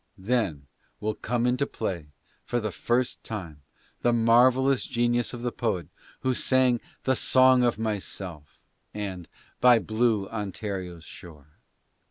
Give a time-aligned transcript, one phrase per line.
[0.17, 0.65] Then
[0.99, 2.07] will come into play,
[2.43, 3.61] for the first time,
[4.01, 5.89] the marvellous genius of the poet
[6.21, 8.59] who sang the "Song of Myself"
[8.95, 9.29] and
[9.59, 11.49] "By Blue Ontario's Shore.'"'